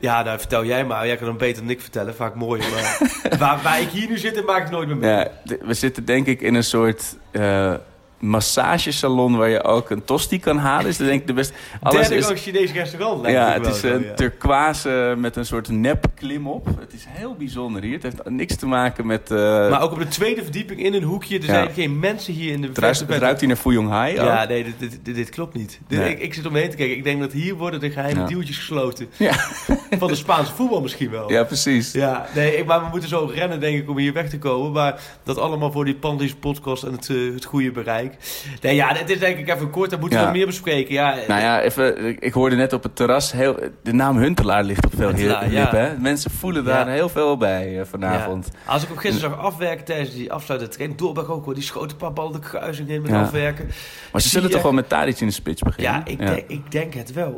Ja, 0.01 0.23
nou 0.23 0.39
vertel 0.39 0.65
jij 0.65 0.85
maar. 0.85 1.07
Jij 1.07 1.17
kan 1.17 1.27
hem 1.27 1.37
beter 1.37 1.61
dan 1.61 1.71
ik 1.71 1.81
vertellen. 1.81 2.15
Vaak 2.15 2.35
mooier. 2.35 2.69
Maar 2.69 2.99
waar, 3.39 3.61
waar 3.63 3.81
ik 3.81 3.89
hier 3.89 4.09
nu 4.09 4.17
zit, 4.17 4.45
maak 4.45 4.65
ik 4.65 4.71
nooit 4.71 4.87
meer 4.87 4.97
mee. 4.97 5.09
Ja, 5.09 5.31
we 5.61 5.73
zitten 5.73 6.05
denk 6.05 6.27
ik 6.27 6.41
in 6.41 6.55
een 6.55 6.63
soort 6.63 7.15
eh, 7.31 7.73
massagesalon 8.21 9.37
waar 9.37 9.49
je 9.49 9.63
ook 9.63 9.89
een 9.89 10.03
tosti 10.03 10.39
kan 10.39 10.57
halen. 10.57 10.87
Is 10.87 10.97
dat 10.97 11.07
denk 11.07 11.21
ik 11.21 11.27
de 11.27 11.33
beste. 11.33 11.53
Alles 11.81 11.99
Derde 12.07 12.15
is 12.15 12.29
een 12.29 12.37
Chinees 12.37 12.71
restaurant. 12.71 13.21
Lijkt 13.21 13.37
ja, 13.37 13.53
het 13.53 13.67
is 13.67 13.83
een 13.83 14.03
ja. 14.03 14.13
turquoise 14.13 15.15
met 15.17 15.35
een 15.35 15.45
soort 15.45 15.69
nep 15.69 16.05
klimop. 16.15 16.65
Het 16.79 16.93
is 16.93 17.05
heel 17.07 17.35
bijzonder 17.35 17.81
hier. 17.81 17.93
Het 17.93 18.03
heeft 18.03 18.29
niks 18.29 18.55
te 18.55 18.65
maken 18.65 19.05
met. 19.05 19.31
Uh... 19.31 19.37
Maar 19.69 19.81
ook 19.81 19.91
op 19.91 19.99
de 19.99 20.07
tweede 20.07 20.43
verdieping 20.43 20.83
in 20.83 20.93
een 20.93 21.03
hoekje. 21.03 21.37
Er 21.37 21.43
zijn 21.43 21.71
geen 21.71 21.99
mensen 21.99 22.33
hier 22.33 22.51
in 22.51 22.61
de. 22.61 22.67
Het 22.67 22.77
ruikt, 22.77 23.03
ruikt 23.09 23.39
hier 23.39 23.49
naar 23.49 23.57
Fuyong 23.57 23.89
Hai. 23.89 24.13
Ja, 24.13 24.45
nee, 24.45 24.63
dit, 24.63 24.99
dit, 25.03 25.15
dit, 25.15 25.29
klopt 25.29 25.53
niet. 25.53 25.79
Nee. 25.87 26.09
Ik, 26.09 26.19
ik, 26.19 26.33
zit 26.33 26.45
omheen 26.45 26.69
te 26.69 26.75
kijken. 26.75 26.97
Ik 26.97 27.03
denk 27.03 27.19
dat 27.19 27.31
hier 27.31 27.55
worden 27.55 27.79
de 27.79 27.91
geheime 27.91 28.19
ja. 28.19 28.27
deeltjes 28.27 28.57
gesloten. 28.57 29.09
Ja. 29.17 29.35
Van 29.99 30.07
de 30.07 30.15
Spaanse 30.15 30.53
voetbal 30.53 30.81
misschien 30.81 31.09
wel. 31.09 31.31
Ja, 31.31 31.43
precies. 31.43 31.91
Ja, 31.91 32.25
nee, 32.35 32.63
maar 32.63 32.83
we 32.83 32.87
moeten 32.89 33.09
zo 33.09 33.31
rennen, 33.33 33.59
denk 33.59 33.77
ik, 33.77 33.89
om 33.89 33.97
hier 33.97 34.13
weg 34.13 34.29
te 34.29 34.37
komen. 34.37 34.71
Maar 34.71 35.01
dat 35.23 35.37
allemaal 35.37 35.71
voor 35.71 35.85
die 35.85 35.95
Pandis 35.95 36.33
podcast 36.33 36.83
en 36.83 36.91
het, 36.91 37.09
uh, 37.09 37.33
het 37.33 37.45
goede 37.45 37.71
bereik. 37.71 38.15
Nee, 38.61 38.75
ja, 38.75 38.95
het 38.95 39.09
is 39.09 39.19
denk 39.19 39.37
ik 39.37 39.49
even 39.49 39.69
kort. 39.69 39.89
Daar 39.89 39.99
moeten 39.99 40.25
we 40.25 40.31
meer 40.31 40.45
bespreken. 40.45 40.93
Ja, 40.93 41.15
nou 41.27 41.41
ja, 41.41 41.61
even, 41.61 42.17
ik 42.19 42.33
hoorde 42.33 42.55
net 42.55 42.73
op 42.73 42.83
het 42.83 42.95
terras, 42.95 43.31
heel, 43.31 43.59
de 43.83 43.93
naam 43.93 44.17
Huntelaar 44.17 44.63
ligt 44.63 44.85
op 44.85 44.91
veel 44.95 45.11
lippen. 45.11 45.51
Ja. 45.51 45.95
Mensen 45.99 46.31
voelen 46.31 46.63
daar 46.63 46.89
heel 46.89 47.09
veel 47.09 47.37
bij 47.37 47.79
uh, 47.79 47.81
vanavond. 47.85 48.49
Als 48.65 48.83
ik 48.83 48.91
op 48.91 48.97
gisteren 48.97 49.29
zag 49.29 49.39
afwerken 49.39 49.85
tijdens 49.85 50.13
die 50.13 50.31
afsluitende 50.31 50.73
training. 50.73 50.99
Doorberg 50.99 51.29
ook 51.29 51.45
hoor, 51.45 51.53
die 51.53 51.63
schoten 51.63 51.91
een 51.91 51.97
paar 51.97 52.13
ballen 52.13 52.31
de 52.31 52.39
kruising 52.39 52.89
in 52.89 53.01
met 53.01 53.11
afwerken. 53.11 53.69
Maar 54.11 54.21
ze 54.21 54.29
zullen 54.29 54.49
toch 54.49 54.61
wel 54.61 54.71
met 54.71 54.89
Tadic 54.89 55.19
in 55.19 55.27
de 55.27 55.33
spits 55.33 55.61
beginnen? 55.61 55.93
Ja, 55.93 56.01
ik, 56.05 56.17
Denk, 56.17 56.43
ik 56.47 56.71
denk 56.71 56.93
het 56.93 57.13
wel. 57.13 57.35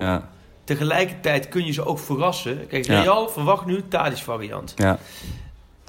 Tegelijkertijd 0.64 1.50
kun 1.50 1.66
je 1.66 1.72
ze 1.72 1.86
ook 1.86 2.00
verrassen. 2.00 2.68
Kijk, 2.68 2.86
Real 2.86 3.30
verwacht 3.30 3.66
nu 3.66 3.88
Tadic 3.88 4.18
variant. 4.18 4.74
Ja. 4.76 5.00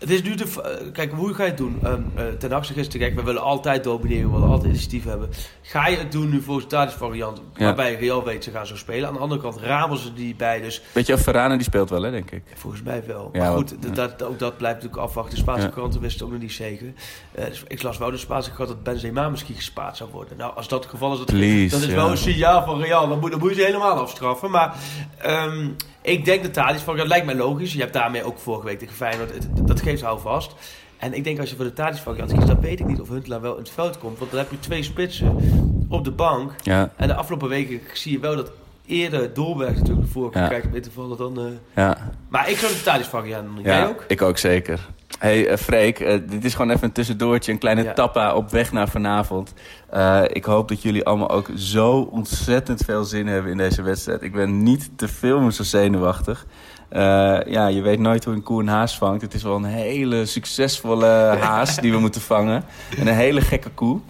Het 0.04 0.12
is 0.12 0.22
nu 0.22 0.34
de. 0.34 0.44
Eh, 0.44 0.92
kijk, 0.92 1.12
hoe 1.12 1.34
ga 1.34 1.42
je 1.42 1.48
het 1.48 1.58
doen? 1.58 1.80
Um, 1.84 2.12
uh, 2.16 2.24
ten 2.38 2.52
actie 2.52 2.74
gisteren, 2.74 3.00
kijk, 3.00 3.18
we 3.18 3.22
willen 3.22 3.42
altijd 3.42 3.84
domineren, 3.84 4.26
we 4.26 4.32
willen 4.32 4.48
altijd 4.48 4.68
initiatief 4.68 5.04
hebben. 5.04 5.30
Ga 5.62 5.86
je 5.86 5.96
het 5.96 6.12
doen 6.12 6.28
nu 6.28 6.42
volgens 6.42 6.68
de 6.68 6.90
variant, 6.96 7.40
waarbij 7.58 7.94
Real 7.94 8.24
weet 8.24 8.44
ze 8.44 8.50
gaan 8.50 8.66
zo 8.66 8.76
spelen. 8.76 9.08
Aan 9.08 9.14
de 9.14 9.20
andere 9.20 9.40
kant 9.40 9.56
ramen 9.56 9.98
ze 9.98 10.12
die 10.12 10.34
bij, 10.34 10.60
dus... 10.60 10.82
Weet 10.92 11.06
je, 11.06 11.12
of 11.12 11.20
Verane 11.20 11.54
die 11.54 11.64
speelt 11.64 11.90
wel, 11.90 12.02
hè, 12.02 12.10
denk 12.10 12.30
ik. 12.30 12.42
Volgens 12.54 12.82
mij 12.82 13.02
wel. 13.06 13.30
Ja, 13.32 13.38
maar 13.38 13.52
goed, 13.52 13.94
dat, 13.94 14.22
ook 14.22 14.38
dat 14.38 14.56
blijft 14.56 14.76
natuurlijk 14.76 15.02
afwachten. 15.02 15.34
De 15.34 15.40
Spaanse 15.40 15.68
kranten 15.68 16.00
wisten 16.00 16.26
ook 16.26 16.32
nog 16.32 16.40
niet 16.40 16.52
zeker. 16.52 16.86
Uh, 17.38 17.44
dus 17.44 17.62
ik 17.68 17.82
las 17.82 17.98
wel 17.98 18.10
de 18.10 18.16
Spaanse 18.16 18.50
krant 18.50 18.68
dat 18.68 18.82
Benzema 18.82 19.28
misschien 19.28 19.54
gespaard 19.54 19.96
zou 19.96 20.10
worden. 20.10 20.36
Nou, 20.36 20.56
als 20.56 20.68
dat 20.68 20.82
het 20.82 20.90
geval 20.90 21.12
is, 21.12 21.18
dat, 21.18 21.26
Please, 21.26 21.78
dat 21.78 21.88
is 21.88 21.94
wel 21.94 22.10
een 22.10 22.16
signaal 22.16 22.64
van 22.64 22.80
Real. 22.80 23.08
Dan 23.08 23.18
moet, 23.18 23.30
dan 23.30 23.40
moet 23.40 23.50
je 23.50 23.56
ze 23.56 23.64
helemaal 23.64 23.98
afstraffen. 23.98 24.50
Maar... 24.50 24.76
Um, 25.26 25.76
ik 26.04 26.24
denk 26.24 26.42
dat 26.42 26.52
Tadic 26.52 26.80
van 26.80 26.96
dat 26.96 27.06
lijkt 27.06 27.26
mij 27.26 27.34
logisch. 27.34 27.72
Je 27.72 27.80
hebt 27.80 27.92
daarmee 27.92 28.24
ook 28.24 28.38
vorige 28.38 28.66
week 28.66 28.78
tegen 28.78 28.94
Feyenoord. 28.94 29.32
Dat 29.66 29.80
geeft 29.80 30.02
houvast. 30.02 30.54
En 30.96 31.14
ik 31.14 31.24
denk 31.24 31.38
als 31.38 31.50
je 31.50 31.56
voor 31.56 31.64
de 31.64 31.72
Tadic 31.72 32.00
variant 32.00 32.32
kiest, 32.32 32.46
dan 32.46 32.60
weet 32.60 32.80
ik 32.80 32.86
niet 32.86 33.00
of 33.00 33.08
Huntelaar 33.08 33.40
wel 33.40 33.52
in 33.52 33.62
het 33.62 33.70
veld 33.70 33.98
komt. 33.98 34.18
Want 34.18 34.30
dan 34.30 34.40
heb 34.40 34.50
je 34.50 34.60
twee 34.60 34.82
spitsen 34.82 35.36
op 35.88 36.04
de 36.04 36.10
bank. 36.10 36.54
Ja. 36.62 36.92
En 36.96 37.08
de 37.08 37.14
afgelopen 37.14 37.48
weken 37.48 37.80
zie 37.92 38.12
je 38.12 38.18
wel 38.18 38.36
dat 38.36 38.50
eerder 38.86 39.34
Doorberg 39.34 39.76
natuurlijk 39.76 40.08
voorkeur 40.08 40.42
ja. 40.42 40.48
krijgt 40.48 40.66
om 40.66 40.74
in 40.74 40.82
te 40.82 40.90
vallen 40.90 41.16
dan... 41.16 41.40
Uh... 41.40 41.46
Ja. 41.74 42.10
Maar 42.28 42.50
ik 42.50 42.56
zou 42.56 42.72
de 42.72 43.04
variant 43.04 43.46
doen. 43.54 43.64
Jij 43.64 43.86
ook? 43.86 44.04
ik 44.08 44.22
ook 44.22 44.38
zeker 44.38 44.80
hey, 45.18 45.50
uh, 45.50 45.56
Freek, 45.56 46.00
uh, 46.00 46.18
dit 46.28 46.44
is 46.44 46.54
gewoon 46.54 46.70
even 46.70 46.84
een 46.84 46.92
tussendoortje, 46.92 47.52
een 47.52 47.58
kleine 47.58 47.92
tappa 47.92 48.34
op 48.34 48.50
weg 48.50 48.72
naar 48.72 48.88
vanavond. 48.88 49.54
Ik 50.26 50.44
hoop 50.44 50.68
dat 50.68 50.82
jullie 50.82 51.04
allemaal 51.04 51.30
ook 51.30 51.50
zo 51.56 52.08
ontzettend 52.10 52.82
veel 52.84 53.04
zin 53.04 53.26
hebben 53.26 53.50
in 53.50 53.56
deze 53.56 53.82
wedstrijd. 53.82 54.22
Ik 54.22 54.32
ben 54.32 54.62
niet 54.62 54.90
te 54.96 55.08
veel 55.08 55.40
zo 55.50 55.62
zenuwachtig. 55.62 56.46
Ja, 57.52 57.66
je 57.66 57.80
weet 57.82 57.98
nooit 57.98 58.24
hoe 58.24 58.34
een 58.34 58.42
koe 58.42 58.60
een 58.60 58.68
haas 58.68 58.98
vangt. 58.98 59.22
Het 59.22 59.34
is 59.34 59.42
wel 59.42 59.56
een 59.56 59.64
hele 59.64 60.26
succesvolle 60.26 61.06
haas 61.40 61.76
die 61.76 61.92
we 61.92 61.98
moeten 61.98 62.20
vangen. 62.20 62.64
En 62.98 63.06
een 63.06 63.14
hele 63.14 63.40
gekke 63.40 63.70
koe. 63.70 64.00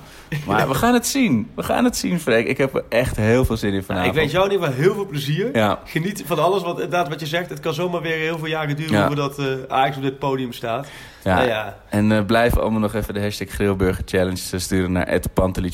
Maar 0.47 0.69
we 0.69 0.75
gaan 0.75 0.95
het 0.95 1.07
zien. 1.07 1.51
We 1.55 1.63
gaan 1.63 1.85
het 1.85 1.97
zien, 1.97 2.21
Freek. 2.21 2.47
Ik 2.47 2.59
heb 2.59 2.75
er 2.75 2.85
echt 2.89 3.17
heel 3.17 3.45
veel 3.45 3.57
zin 3.57 3.73
in 3.73 3.83
vanavond. 3.83 4.11
ik 4.11 4.19
wens 4.21 4.33
jou 4.33 4.45
in 4.47 4.53
ieder 4.53 4.67
geval 4.67 4.83
heel 4.83 4.95
veel 4.95 5.07
plezier. 5.07 5.57
Ja. 5.57 5.79
Geniet 5.85 6.23
van 6.27 6.39
alles. 6.39 6.63
Want 6.63 6.75
inderdaad, 6.75 7.09
wat 7.09 7.21
je 7.21 7.27
zegt, 7.27 7.51
het 7.51 7.61
kan 7.61 7.75
zomaar 7.75 8.01
weer 8.01 8.17
heel 8.17 8.39
veel 8.39 8.47
jaren 8.47 8.77
duren... 8.77 8.93
Ja. 8.93 9.07
voordat 9.07 9.39
uh, 9.39 9.47
Ajax 9.69 9.97
op 9.97 10.03
dit 10.03 10.19
podium 10.19 10.53
staat. 10.53 10.87
Ja. 11.25 11.43
ja. 11.43 11.77
En 11.89 12.11
uh, 12.11 12.25
blijf 12.25 12.57
allemaal 12.57 12.81
nog 12.81 12.95
even 12.95 13.15
de 13.15 13.21
hashtag 13.21 13.49
Grillburger 13.49 14.05
Challenge 14.07 14.59
sturen 14.59 14.93
naar 14.93 15.09
het 15.09 15.29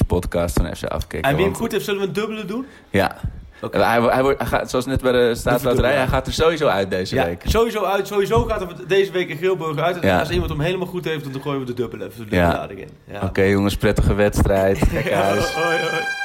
Podcast 0.07 0.57
van 0.59 0.77
FC 0.77 0.85
Afkikken. 0.85 1.31
En 1.31 1.37
wie 1.37 1.45
hem 1.45 1.55
goed 1.55 1.73
heeft, 1.73 1.85
zullen 1.85 2.01
we 2.01 2.07
een 2.07 2.13
dubbele 2.13 2.45
doen? 2.45 2.67
Ja. 2.91 3.17
Okay. 3.61 3.83
Hij, 3.83 4.01
hij, 4.01 4.35
hij, 4.39 4.47
gaat, 4.47 4.71
zoals 4.71 4.87
net 4.87 5.03
bij 5.03 5.13
de 5.13 5.35
staatsloterij, 5.35 5.95
hij 5.95 6.07
gaat 6.07 6.27
er 6.27 6.33
sowieso 6.33 6.67
uit 6.67 6.91
deze 6.91 7.15
ja, 7.15 7.25
week. 7.25 7.43
Sowieso 7.45 7.85
uit. 7.85 8.07
Sowieso 8.07 8.45
gaat 8.45 8.61
er 8.61 8.69
deze 8.87 9.13
week 9.13 9.31
een 9.31 9.37
Grilburger 9.37 9.83
uit. 9.83 9.99
En 9.99 10.19
als 10.19 10.31
iemand 10.31 10.51
hem 10.51 10.61
helemaal 10.61 10.87
goed 10.87 11.05
heeft, 11.05 11.33
dan 11.33 11.43
gooien 11.43 11.61
we 11.61 11.67
de 11.67 11.75
dubbele 11.75 12.07
even 12.07 12.29
de 12.29 12.37
ja. 12.37 12.69
in. 12.69 12.89
Ja. 13.05 13.17
Oké 13.17 13.25
okay, 13.25 13.51
jongens, 13.51 13.77
prettige 13.77 14.15
wedstrijd. 14.15 14.79
Kijk 14.93 15.13
huis. 15.13 15.53
hoi, 15.53 15.79
hoi. 15.79 16.20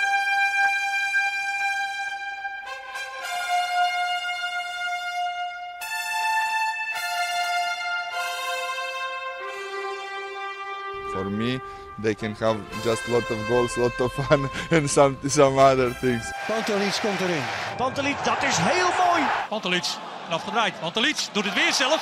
They 12.06 12.14
can 12.14 12.36
have 12.36 12.58
just 12.84 13.08
a 13.08 13.12
lot 13.12 13.30
of 13.32 13.38
goals, 13.48 13.76
a 13.78 13.82
lot 13.82 14.00
of 14.00 14.14
fun 14.14 14.50
and 14.72 14.90
some, 14.90 15.18
some 15.28 15.58
other 15.58 15.90
things. 15.90 16.24
Pantelic 16.48 17.00
komt 17.02 17.20
erin. 17.22 17.44
Pantelic, 17.78 18.18
dat 18.24 18.44
is 18.44 18.58
heel 18.58 18.92
mooi. 19.06 19.24
Pantelic, 19.50 19.86
afgedraaid. 20.30 20.80
Pantelic 20.80 21.18
doet 21.32 21.46
het 21.46 21.54
weer 21.54 21.74
zelf 21.74 22.02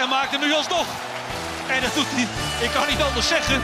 en 0.00 0.08
maakt 0.08 0.30
hem 0.30 0.40
nu 0.40 0.52
alsnog. 0.52 0.86
En 1.68 1.82
dat 1.82 1.94
doet 1.94 2.06
hij, 2.08 2.26
ik 2.66 2.70
kan 2.70 2.86
niet 2.88 3.02
anders 3.02 3.28
zeggen. 3.28 3.62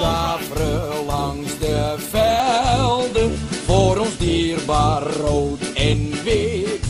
Daveren 0.00 1.04
langs 1.04 1.58
de 1.58 1.94
velden. 2.10 3.38
Voor 3.64 3.98
ons 3.98 4.16
dierbaar 4.16 5.02
rood 5.02 5.60
en 5.74 6.22
wit. 6.22 6.86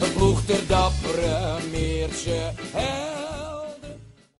Een 0.00 0.12
ploeg 0.12 0.40
ter 0.46 0.66
dappere 0.66 1.58
Meertje. 1.70 2.52